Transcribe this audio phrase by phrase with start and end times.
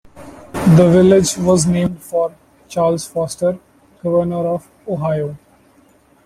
[0.45, 2.35] The village was named for
[2.67, 3.59] Charles Foster,
[4.01, 5.37] governor of Ohio.